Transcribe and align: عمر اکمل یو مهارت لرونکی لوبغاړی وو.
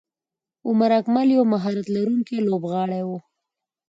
عمر 0.67 0.91
اکمل 0.99 1.27
یو 1.37 1.43
مهارت 1.53 1.87
لرونکی 1.95 2.37
لوبغاړی 2.47 3.01
وو. 3.07 3.17